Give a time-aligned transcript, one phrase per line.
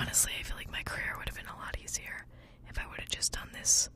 [0.00, 2.24] Honestly, I feel like my career would have been a lot easier
[2.68, 3.90] if I would have just done this.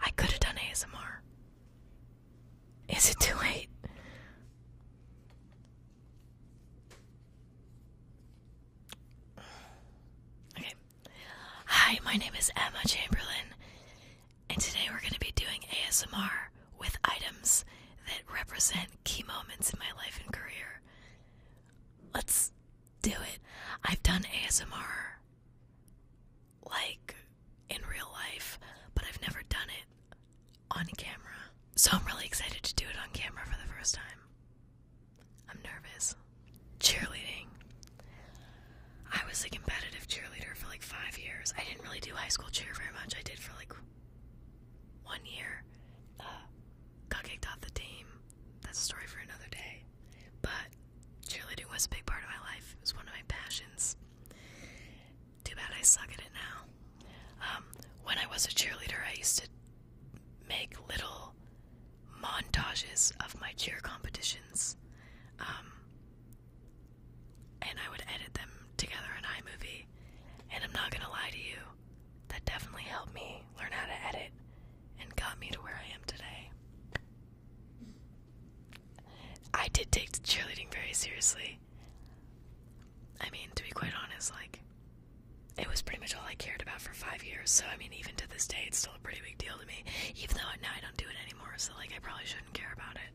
[0.00, 1.20] I could have done ASMR.
[2.88, 3.68] Is it too late?
[10.58, 10.74] Okay.
[11.66, 13.54] Hi, my name is Emma Chamberlain,
[14.50, 17.64] and today we're going to be doing ASMR with items
[18.06, 20.80] that represent key moments in my life and career.
[22.14, 22.52] Let's
[23.02, 23.38] do it.
[23.84, 25.18] I've done ASMR
[26.70, 27.16] like
[27.70, 28.58] in real life,
[28.94, 30.16] but I've never done it
[30.70, 31.50] on camera.
[31.76, 34.20] So I'm really excited to do it on camera for the first time.
[35.50, 36.14] I'm nervous.
[36.80, 37.46] Cheerleading.
[39.12, 41.52] I was a competitive cheerleader for like five years.
[41.58, 43.14] I didn't really do high school cheer very much.
[43.18, 43.72] I did for like
[45.04, 45.64] one year.
[46.20, 46.44] Uh,
[47.08, 48.06] got kicked off the team.
[48.62, 49.84] That's a story for another day.
[50.42, 50.68] But
[51.28, 52.74] cheerleading was a big part of my life.
[52.76, 53.96] It was one of my passions.
[55.44, 57.06] Too bad I suck at it now.
[57.56, 57.64] Um,
[58.04, 59.48] when I was a cheerleader, I used to
[60.48, 61.34] make little
[62.22, 64.76] montages of my cheer competitions.
[65.40, 65.66] Um,
[67.62, 69.84] and I would edit them together in iMovie.
[70.54, 71.58] And I'm not gonna lie to you,
[72.28, 74.30] that definitely helped me learn how to edit
[75.00, 76.50] and got me to where I am today.
[79.52, 81.58] I did take cheerleading very seriously.
[83.20, 84.60] I mean, to be quite honest, like,
[85.56, 87.50] it was pretty much all I cared about for five years.
[87.50, 89.84] So, I mean, even to this day, it's still a pretty big deal to me.
[90.16, 92.96] Even though now I don't do it anymore, so, like, I probably shouldn't care about
[92.96, 93.12] it.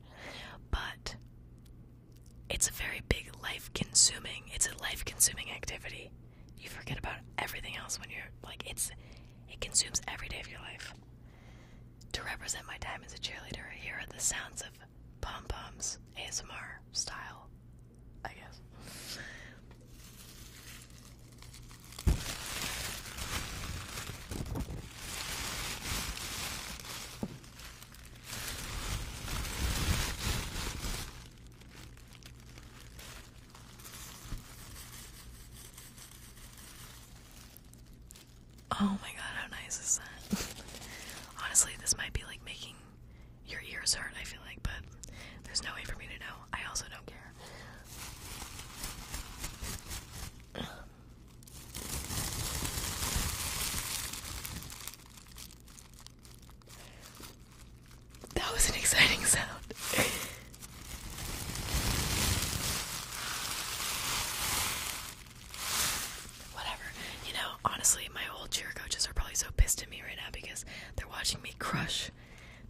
[0.72, 1.16] But
[2.50, 6.12] it's a very big life consuming, it's a life consuming activity.
[6.58, 8.92] You forget about everything else when you're, like, it's,
[9.50, 10.94] it consumes every day of your life.
[12.14, 14.70] To represent my time as a cheerleader, here are the sounds of
[15.22, 17.48] pom poms, ASMR style,
[18.26, 18.60] I guess.
[38.82, 41.44] Oh my god, how nice is that?
[41.44, 42.76] Honestly, this might be like making
[43.48, 44.72] your ears hurt, I feel like, but
[45.44, 46.36] there's no way for me to know.
[46.54, 47.18] I also don't care.
[58.36, 59.48] That was an exciting sound.
[66.54, 66.84] Whatever.
[67.28, 70.30] You know, honestly, my old cheer coaches are probably so pissed at me right now
[70.32, 70.66] because
[70.96, 72.12] they're watching me crush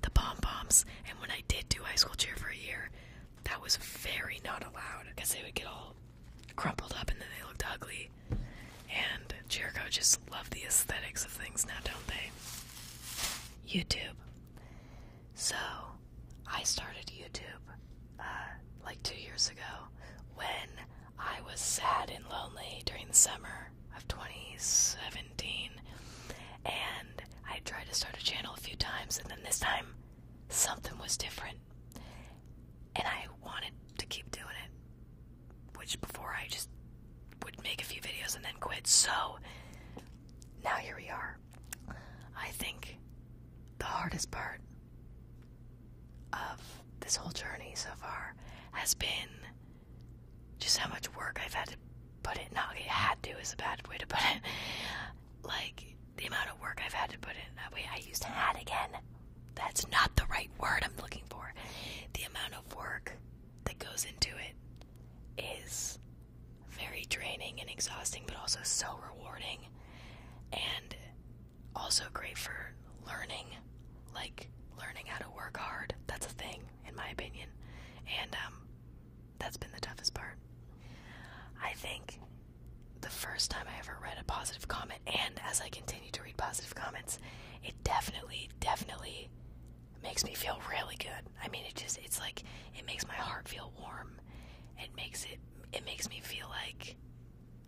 [0.01, 0.85] the pom poms.
[1.09, 2.89] And when I did do high school cheer for a year,
[3.45, 5.95] that was very not allowed they would get all
[6.56, 8.09] crumpled up and then they looked ugly.
[8.31, 12.29] And Jericho just love the aesthetics of things now, don't they?
[13.68, 14.16] YouTube.
[15.35, 15.56] So,
[16.47, 17.73] I started YouTube
[18.19, 18.23] uh,
[18.84, 19.88] like two years ago
[20.35, 20.45] when
[21.18, 25.69] I was sad and lonely during the summer of 2017.
[26.66, 29.85] And I tried to start a channel a few times, and then this time
[30.50, 31.57] something was different.
[32.95, 34.49] And I wanted to keep doing
[35.79, 36.69] which before I just
[37.44, 38.85] would make a few videos and then quit.
[38.85, 39.12] So
[40.63, 41.38] now here we are.
[42.38, 42.97] I think
[43.79, 44.59] the hardest part
[46.34, 46.62] of
[47.00, 48.35] this whole journey so far
[48.72, 49.29] has been
[50.59, 51.75] just how much work I've had to
[52.23, 52.44] put in.
[52.53, 54.41] Not okay, had to is a bad way to put it.
[55.41, 57.73] Like the amount of work I've had to put in.
[57.73, 58.89] Way, I used had again.
[59.56, 61.53] That's not the right word I'm looking for.
[62.13, 63.13] The amount of work
[63.63, 64.53] that goes into it
[65.63, 66.00] is
[66.69, 69.59] very draining and exhausting, but also so rewarding,
[70.53, 70.95] and
[71.75, 72.73] also great for
[73.07, 73.45] learning.
[74.13, 75.94] Like learning how to work hard.
[76.07, 77.50] That's a thing, in my opinion,
[78.22, 78.53] and um,
[79.39, 80.38] that's been the toughest part.
[81.63, 82.19] I think
[83.01, 86.38] the first time I ever read a positive comment, and as I continue to read
[86.38, 87.19] positive comments,
[87.63, 89.30] it definitely, definitely
[90.03, 91.30] makes me feel really good.
[91.44, 92.44] I mean, it just, it's like,
[92.77, 94.19] it makes my heart feel warm.
[94.80, 95.40] It makes it,
[95.74, 96.96] it makes me feel like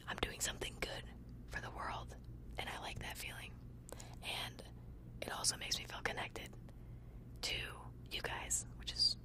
[0.07, 1.03] I'm doing something good
[1.49, 2.15] for the world,
[2.57, 3.51] and I like that feeling.
[4.23, 4.63] And
[5.21, 6.49] it also makes me feel connected
[7.43, 7.55] to
[8.11, 9.17] you guys, which is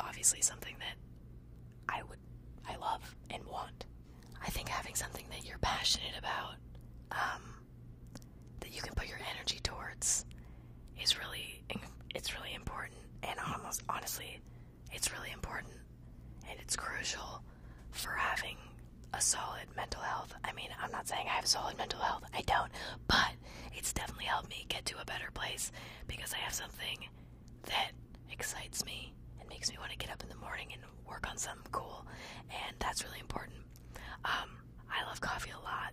[0.00, 0.96] obviously something that
[1.94, 2.18] I would,
[2.68, 3.86] I love and want.
[4.44, 6.54] I think having something that you're passionate about,
[7.12, 7.42] um,
[8.60, 10.26] that you can put your energy towards,
[11.02, 11.62] is really,
[12.14, 13.00] it's really important.
[13.22, 14.40] And almost honestly,
[14.92, 15.74] it's really important,
[16.48, 17.42] and it's crucial
[17.90, 18.56] for having
[19.14, 20.34] a solid mental health.
[20.44, 22.70] I mean, I'm not saying I have solid mental health, I don't,
[23.08, 23.32] but
[23.74, 25.72] it's definitely helped me get to a better place
[26.06, 26.98] because I have something
[27.64, 27.92] that
[28.30, 31.36] excites me and makes me want to get up in the morning and work on
[31.38, 32.06] something cool,
[32.50, 33.56] and that's really important.
[34.24, 34.50] Um,
[34.90, 35.92] I love coffee a lot.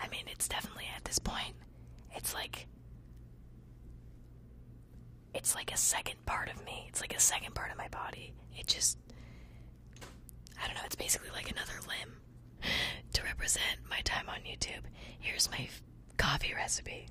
[0.00, 1.54] I mean, it's definitely at this point,
[2.16, 2.66] it's like
[5.34, 6.86] it's like a second part of me.
[6.88, 8.32] It's like a second part of my body.
[8.56, 8.98] It just
[10.62, 12.14] I don't know, it's basically like another limb.
[13.14, 14.82] To represent my time on YouTube,
[15.20, 15.68] here's my
[16.16, 17.06] coffee recipe.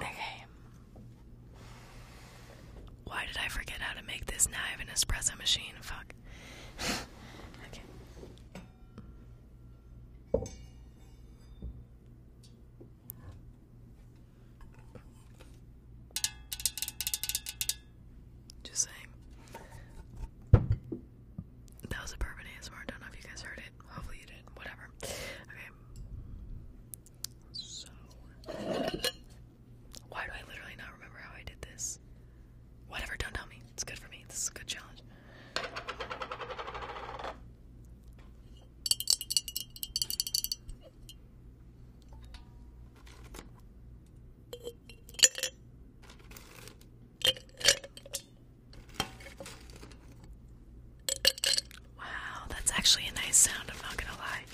[0.00, 0.44] Okay.
[3.04, 4.48] Why did I forget how to make this?
[4.50, 5.72] Now I have an espresso machine.
[5.80, 6.14] Fuck.
[7.68, 7.82] okay.
[18.62, 18.94] Just saying.
[21.88, 22.72] That was a bourbon ASMR.
[22.80, 23.72] I don't know if you guys heard it.
[23.88, 24.36] Hopefully you did.
[24.56, 24.88] Whatever.
[25.02, 25.14] Okay.
[27.52, 27.88] So.
[30.08, 31.98] Why do I literally not remember how I did this?
[32.88, 33.60] Whatever, don't tell me.
[33.72, 34.24] It's good for me.
[34.28, 35.02] This is a good challenge.
[51.98, 54.44] Wow, that's actually a sound, I'm not gonna lie.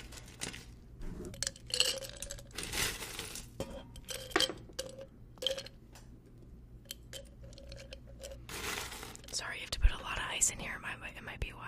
[9.31, 10.73] Sorry, you have to put a lot of ice in here.
[10.75, 11.61] It might, it might be a while.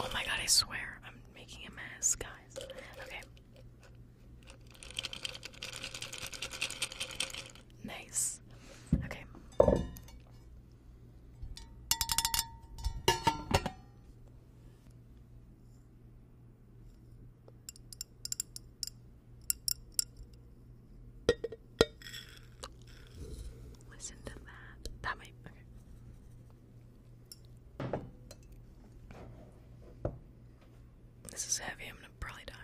[0.00, 1.00] Oh my god, I swear.
[1.06, 2.28] I'm making a mess, guys.
[3.04, 3.20] Okay.
[7.84, 8.40] Nice.
[9.04, 9.24] Okay.
[23.90, 24.88] Listen to that.
[25.02, 25.32] That might.
[25.46, 25.64] Okay.
[31.30, 31.84] This is heavy.
[31.88, 32.54] I'm gonna probably die.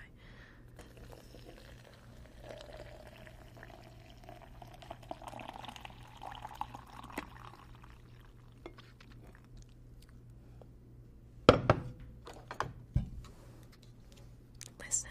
[14.85, 15.09] Listen.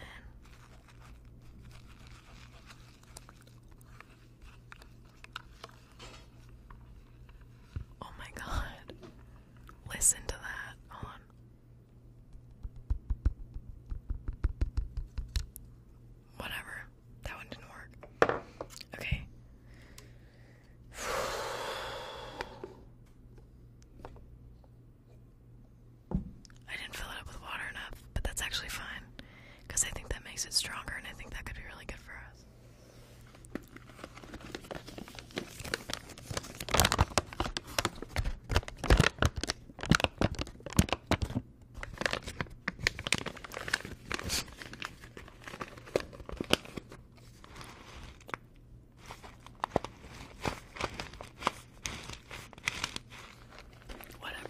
[8.02, 8.64] Oh my god.
[9.98, 10.76] Listen to that.
[10.90, 11.20] Hold on.
[16.36, 16.84] Whatever.
[17.24, 17.90] That one didn't work.
[18.94, 19.22] Okay.
[26.62, 28.84] I didn't fill it up with water enough, but that's actually fine.
[29.66, 31.96] Because I think that makes it stronger, and I think that could be really good
[31.98, 32.44] for us.
[54.20, 54.48] Whatever.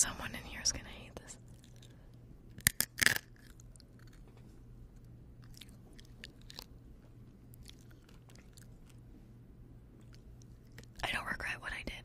[0.00, 1.36] Someone in here is gonna hate this.
[11.04, 11.96] I don't regret what I did.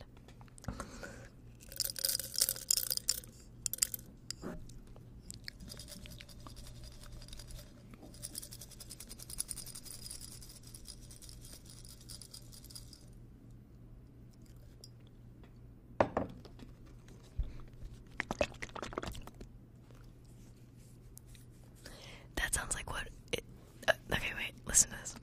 [22.36, 23.44] That sounds like what it.
[23.88, 25.16] Uh, okay, wait, listen to this.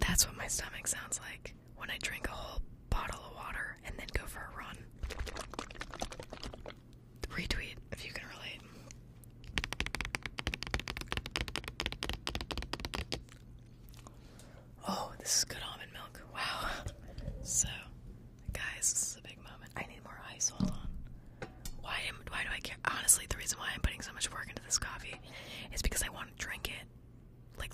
[0.00, 3.94] That's what my stomach sounds like when I drink a whole bottle of water and
[3.98, 4.76] then go for a run.
[7.30, 8.60] Retweet if you can relate.
[14.88, 16.20] Oh, this is good almond milk.
[16.34, 16.68] Wow.
[17.42, 17.68] So,
[18.52, 19.72] guys, this is a big moment.
[19.76, 20.48] I need more ice.
[20.50, 20.88] Hold on.
[21.80, 22.76] Why am why do I care?
[22.84, 25.14] Honestly, the reason why I'm putting so much work into this coffee
[25.74, 26.86] is because I want to drink it
[27.58, 27.72] like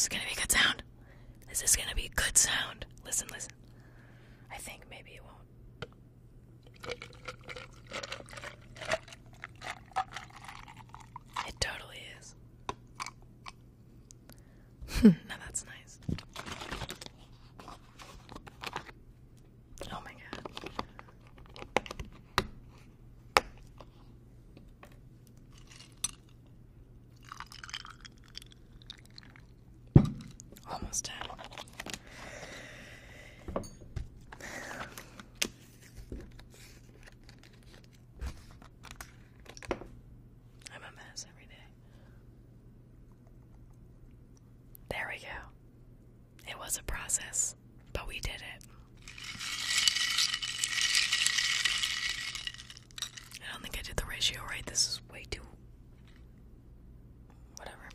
[0.00, 0.82] is gonna be good sound.
[1.48, 2.86] This is gonna be good sound.
[3.04, 3.52] Listen, listen.
[4.50, 5.38] I think maybe it won't.
[11.46, 12.34] It totally is.
[15.04, 15.98] now that's nice.
[19.92, 20.42] Oh my god.
[30.70, 31.14] Almost done.
[40.74, 41.66] I'm a mess every day.
[44.88, 45.20] There we
[46.72, 47.54] was a process,
[47.92, 48.64] but we did it.
[53.42, 54.64] I don't think I did the ratio right.
[54.64, 55.42] This is way too.
[57.58, 57.90] Whatever.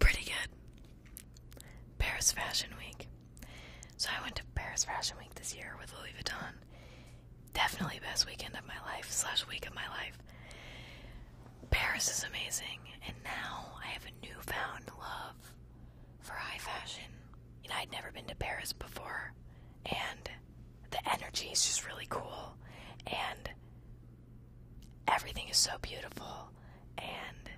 [0.00, 0.48] Pretty good.
[1.98, 3.06] Paris Fashion Week.
[3.98, 6.54] So I went to Paris Fashion Week this year with Louis Vuitton.
[7.52, 10.16] Definitely best weekend of my life slash week of my life.
[11.70, 15.52] Paris is amazing, and now I have a newfound love
[16.20, 17.04] for high fashion.
[17.62, 19.32] You know, I'd never been to Paris before,
[19.86, 20.30] and
[20.90, 22.56] the energy is just really cool,
[23.06, 23.50] and
[25.08, 26.50] everything is so beautiful,
[26.98, 27.50] and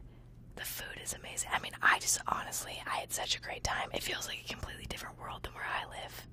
[0.56, 1.50] the food is amazing.
[1.52, 3.90] I mean, I just honestly, I had such a great time.
[3.94, 6.26] It feels like a completely different world than where I live,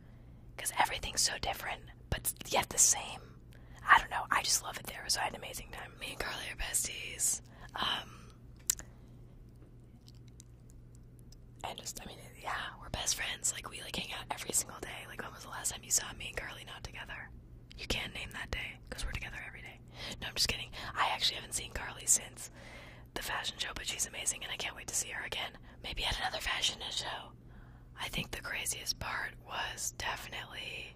[0.56, 3.20] because everything's so different, but yet the same.
[3.88, 4.24] I don't know.
[4.32, 5.04] I just love it there.
[5.08, 5.92] So I had an amazing time.
[6.00, 7.42] Me and Carly are besties.
[7.76, 8.10] Um,
[11.68, 12.52] and just, I mean, yeah,
[12.82, 13.52] we're best friends.
[13.54, 15.04] Like we like hang out every single day.
[15.10, 17.30] Like when was the last time you saw me and Carly not together?
[17.78, 19.73] You can't name that day because we're together every day.
[20.22, 20.70] No, I'm just kidding.
[20.96, 22.52] I actually haven't seen Carly since
[23.14, 25.52] the fashion show, but she's amazing and I can't wait to see her again.
[25.84, 27.32] Maybe at another fashion show.
[28.02, 30.96] I think the craziest part was definitely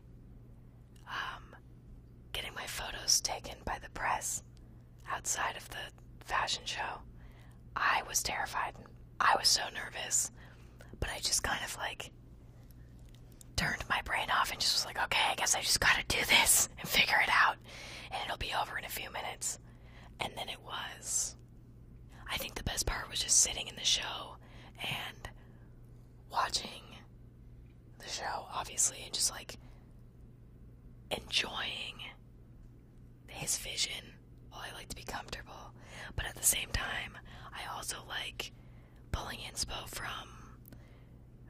[1.08, 1.56] um,
[2.34, 4.44] getting my photos taken by the press
[5.12, 5.78] outside of the
[6.26, 7.02] fashion show.
[7.76, 8.74] I was terrified.
[9.20, 10.32] I was so nervous.
[11.00, 12.12] But I just kind of like
[13.56, 16.18] turned my brain off and just was like, okay, I guess I just gotta do
[16.28, 17.56] this and figure it out.
[18.12, 19.60] And it'll be over in a few minutes.
[20.20, 21.36] And then it was.
[22.32, 24.38] I think the best part was just sitting in the show
[24.82, 25.30] and
[26.32, 26.84] watching
[28.00, 29.56] the show, obviously, and just like
[31.12, 31.96] enjoying
[33.28, 34.14] his vision
[34.50, 35.74] while I like to be comfortable.
[36.16, 37.18] But at the same time,
[37.54, 38.52] I also like
[39.12, 40.58] pulling inspo from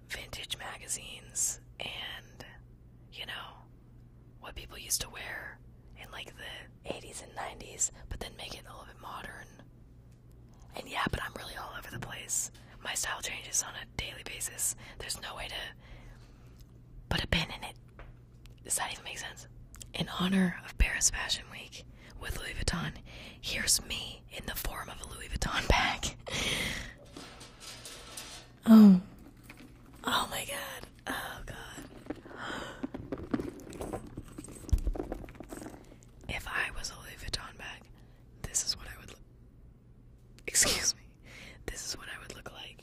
[0.09, 2.45] vintage magazines and,
[3.11, 3.63] you know,
[4.39, 5.59] what people used to wear
[6.03, 9.47] in like the 80s and 90s, but then make it a little bit modern.
[10.75, 12.51] And yeah, but I'm really all over the place.
[12.83, 14.75] My style changes on a daily basis.
[14.99, 15.55] There's no way to
[17.09, 17.75] put a pin in it.
[18.63, 19.47] Does that even make sense?
[19.93, 21.83] In honor of Paris Fashion Week
[22.21, 22.91] with Louis Vuitton,
[23.41, 26.15] here's me in the form of a Louis Vuitton bag.
[28.67, 29.01] oh.
[30.03, 30.87] Oh my god.
[31.07, 31.55] Oh god.
[36.29, 37.81] If I was a Louis Vuitton bag,
[38.43, 39.19] this is what I would look.
[40.47, 41.01] Excuse me.
[41.65, 42.77] This is what I would look like.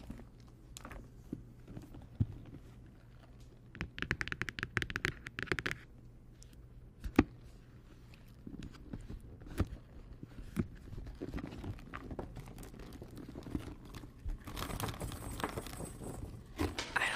[16.96, 17.08] I don't.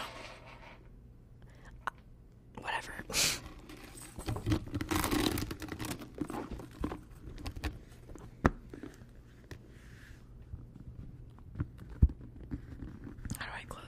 [2.63, 2.93] Whatever.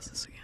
[0.01, 0.40] Close this again?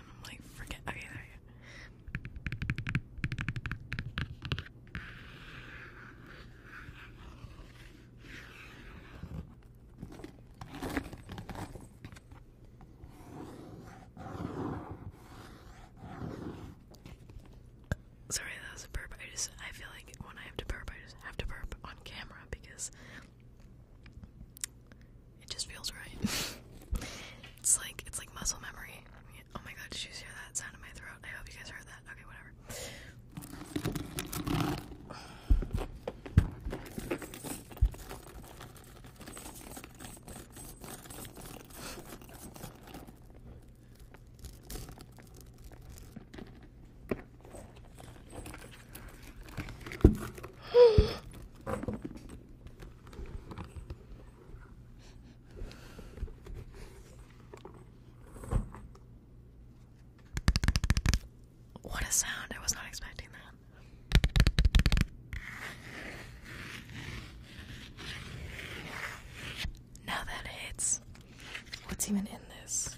[72.09, 72.97] Even in this?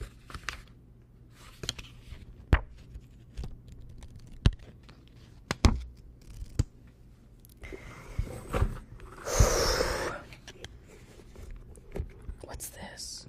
[12.44, 13.26] What's this?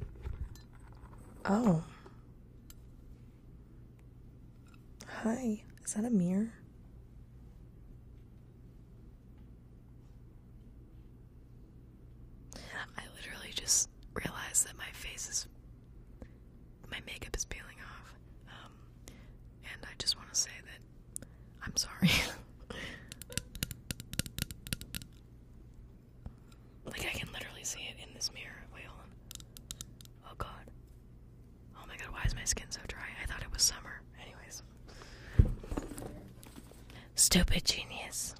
[1.45, 1.83] Oh.
[5.07, 5.61] Hi.
[5.85, 6.51] Is that a mirror?
[12.97, 15.47] I literally just realized that my face is.
[16.91, 18.13] My makeup is peeling off.
[18.47, 18.71] Um,
[19.63, 20.79] and I just want to say that
[21.65, 22.09] I'm sorry.
[26.85, 28.63] like, I can literally see it in this mirror.
[28.73, 29.09] Wait, hold on.
[30.31, 30.71] Oh, God.
[31.77, 33.05] Oh my god, why is my skin so dry?
[33.21, 34.01] I thought it was summer.
[34.21, 34.63] Anyways.
[37.31, 38.33] Stupid Genius.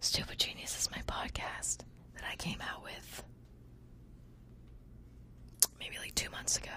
[0.00, 1.78] Stupid Genius is my podcast
[2.14, 3.22] that I came out with
[5.78, 6.72] maybe like two months ago.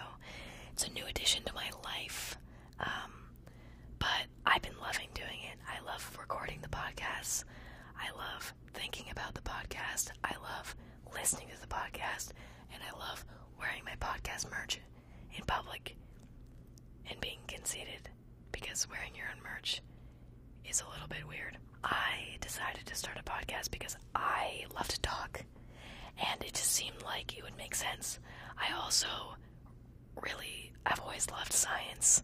[0.74, 2.38] It's a new addition to my life.
[2.80, 3.12] Um,
[3.98, 5.58] but I've been loving doing it.
[5.68, 7.46] I love recording the podcasts.
[8.00, 10.12] I love thinking about the podcast.
[10.24, 10.76] I love
[11.16, 12.30] listening to the podcast.
[12.74, 13.26] And I love
[13.60, 14.80] wearing my podcast merch
[15.36, 15.96] in public
[17.10, 18.10] and being conceited
[18.52, 19.82] because wearing your own merch
[20.70, 21.58] is a little bit weird.
[21.84, 25.44] I decided to start a podcast because I love to talk
[26.26, 28.18] and it just seemed like it would make sense.
[28.58, 29.08] I also
[30.22, 32.24] really, I've always loved science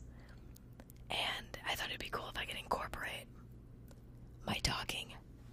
[1.09, 3.25] and I thought it'd be cool if I could incorporate
[4.47, 5.07] my talking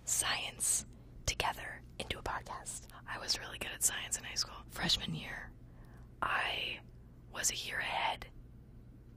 [0.05, 0.87] science
[1.27, 2.83] together into a podcast.
[3.13, 4.55] I was really good at science in high school.
[4.71, 5.51] Freshman year,
[6.23, 6.79] I
[7.35, 8.27] was a year ahead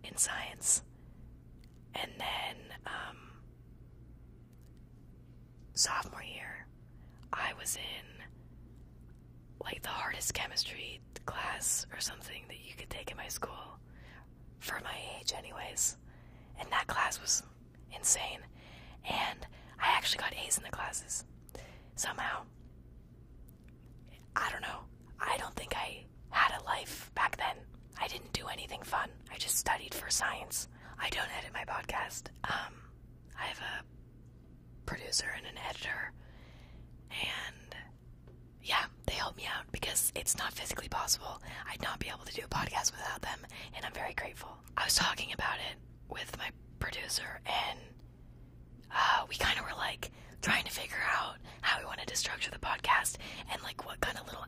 [0.04, 0.82] in science.
[1.94, 2.56] And then,
[2.88, 3.31] um,
[5.74, 6.68] sophomore year,
[7.34, 8.24] I was in
[9.64, 13.80] like the hardest chemistry class or something that you could take in my school
[14.60, 15.98] for my age, anyways.
[16.60, 17.44] And that class was
[17.96, 18.40] insane.
[19.10, 19.46] And
[19.80, 21.26] I actually got A's in the classes
[21.96, 22.44] somehow.
[24.36, 24.80] I don't know.
[25.20, 27.56] I don't think I had a life back then.
[28.00, 29.10] I didn't do anything fun.
[29.32, 30.68] I just studied for science.
[31.00, 32.28] I don't edit my podcast.
[32.44, 32.74] Um,
[33.40, 33.84] I have a
[34.92, 36.12] producer and an editor,
[37.12, 37.76] and
[38.62, 41.42] yeah, they help me out because it's not physically possible.
[41.72, 43.40] I'd not be able to do a podcast without them,
[43.74, 44.50] and I'm very grateful.
[44.76, 45.78] I was talking about it
[46.10, 46.50] with my
[46.80, 47.80] producer, and
[48.92, 52.52] uh, we kind of were like trying to figure out how we wanted to structure
[52.52, 53.16] the podcast
[53.52, 54.46] and like what kind of little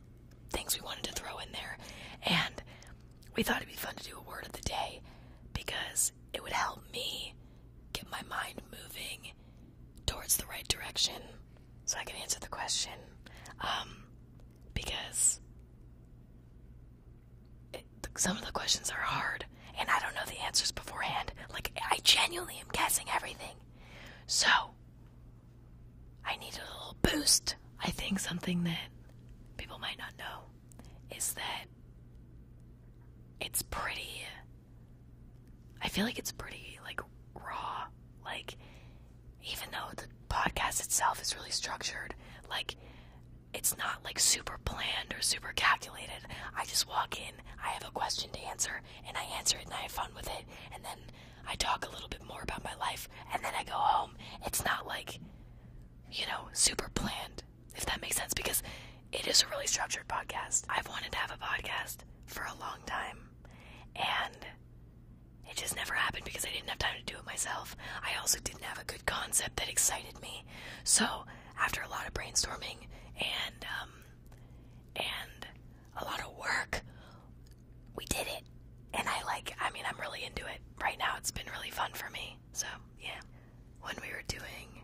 [0.52, 1.78] things we wanted to throw in there.
[2.24, 2.62] And
[3.36, 5.00] we thought it'd be fun to do a word of the day
[5.54, 7.34] because it would help me
[7.94, 9.13] get my mind moving
[10.94, 11.22] direction
[11.86, 12.94] so I can answer the question.
[13.60, 14.04] Um,
[14.74, 15.40] because
[17.74, 17.84] it,
[18.16, 19.46] some of the questions are hard
[19.80, 21.34] and I don't know the answers beforehand.
[21.52, 23.56] Like, I genuinely am guessing everything.
[24.28, 24.48] So,
[26.26, 27.56] I need a little boost.
[27.80, 28.90] I think something that
[29.58, 31.66] people might not know is that
[33.42, 34.26] it's pretty.
[35.82, 37.02] I feel like it's pretty, like,
[37.36, 37.86] raw.
[38.24, 38.56] Like,
[39.44, 42.16] even though the podcast itself is really structured,
[42.50, 42.76] like,
[43.54, 46.26] it's not like super planned or super calculated.
[46.58, 49.74] I just walk in, I have a question to answer, and I answer it and
[49.74, 50.98] I have fun with it, and then
[51.48, 54.12] I talk a little bit more about my life, and then I go home.
[54.46, 55.20] It's not like,
[56.12, 57.44] you know, super planned,
[57.76, 58.64] if that makes sense, because
[59.12, 60.66] it is a really structured podcast.
[60.68, 63.20] I've wanted to have a podcast for a long time,
[63.96, 64.38] and
[65.50, 67.76] it just never happened because I didn't have time to do it myself.
[68.02, 70.46] I also didn't have a good concept that excited me.
[70.84, 71.06] So,
[71.60, 73.90] after a lot of brainstorming and um,
[74.96, 75.48] and
[75.98, 76.82] a lot of work,
[77.96, 78.44] we did it.
[78.94, 81.16] And I like, I mean, I'm really into it right now.
[81.18, 82.38] It's been really fun for me.
[82.52, 82.68] So
[83.02, 83.20] yeah,
[83.82, 84.84] when we were doing,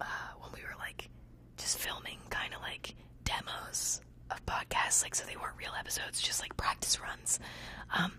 [0.00, 0.04] uh,
[0.40, 1.08] when we were like
[1.56, 6.40] just filming, kind of like demos of podcasts, like so they weren't real episodes, just
[6.40, 7.40] like practice runs.
[7.96, 8.12] Um,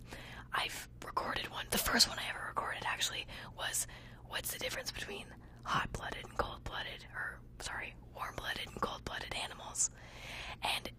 [0.54, 1.66] I've recorded one.
[1.72, 3.26] The first one I ever recorded actually
[3.58, 3.88] was
[4.28, 5.26] what's the difference between
[5.64, 9.92] hot blooded and cold blooded, or sorry, warm blooded and cold blooded animals.
[10.64, 10.90] And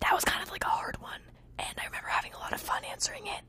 [0.00, 1.20] that was kind of like a hard one.
[1.58, 3.42] And I remember having a lot of fun answering it.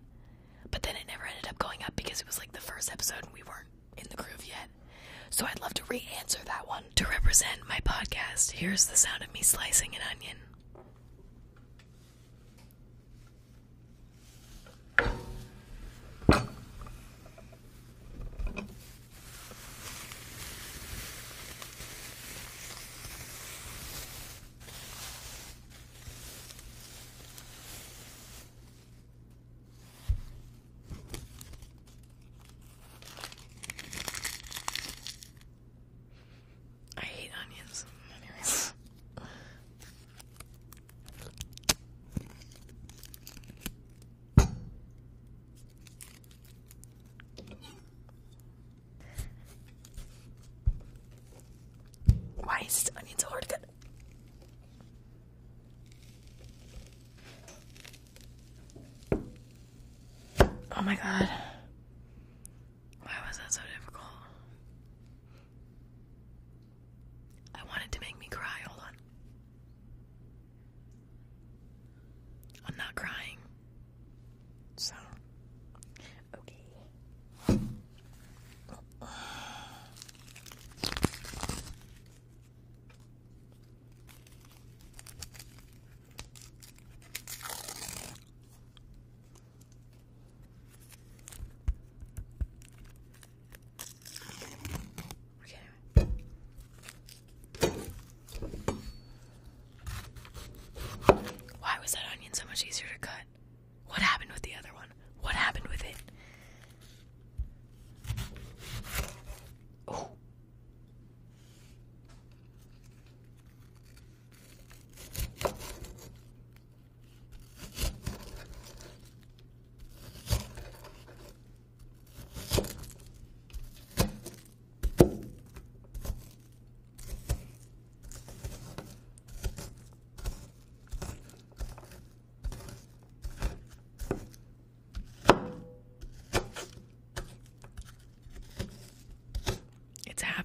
[0.70, 3.24] But then it never ended up going up because it was like the first episode
[3.24, 4.70] and we weren't in the groove yet.
[5.30, 6.84] So I'd love to re answer that one.
[6.96, 10.38] To represent my podcast, here's the sound of me slicing an onion.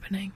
[0.07, 0.33] Happening.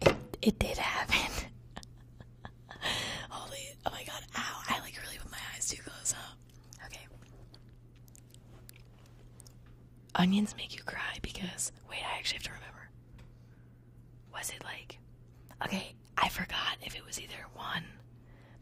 [0.00, 1.48] it, it did happen.
[3.30, 4.62] Holy, oh my god, ow.
[4.68, 6.36] I like really put my eyes too close up.
[6.86, 7.06] Okay.
[10.16, 12.88] Onions make you cry because, wait, I actually have to remember.
[14.34, 14.98] Was it like,
[15.64, 17.84] okay, I forgot if it was either one,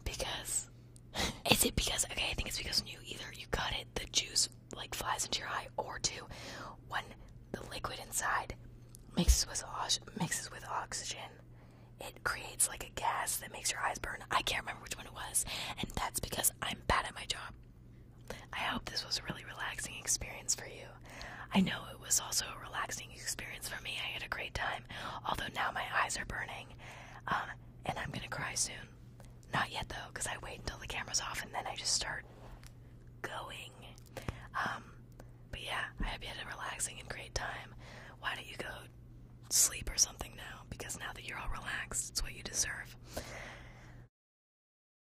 [0.04, 0.68] because,
[1.50, 4.06] is it because, okay, I think it's because when you either you cut it, the
[4.90, 6.24] juice flies into your eye, or two,
[6.88, 7.02] when
[7.52, 8.54] the liquid inside
[9.16, 9.64] mixes with
[10.20, 11.30] mixes with oxygen,
[12.00, 14.18] it creates like a gas that makes your eyes burn.
[14.30, 15.44] I can't remember which one it was,
[15.78, 17.54] and that's because I'm bad at my job.
[18.52, 20.86] I hope this was a really relaxing experience for you.
[21.52, 23.92] I know it was also a relaxing experience for me.
[24.02, 24.84] I had a great time,
[25.28, 26.66] although now my eyes are burning,
[27.28, 27.50] um,
[27.86, 28.74] and I'm gonna cry soon.
[29.52, 32.24] Not yet though, because I wait until the camera's off and then I just start
[33.22, 33.70] going.
[34.54, 34.82] Um,
[35.50, 37.74] but yeah, I hope you had a relaxing and great time.
[38.20, 38.68] Why don't you go
[39.50, 40.62] sleep or something now?
[40.70, 42.96] Because now that you're all relaxed, it's what you deserve.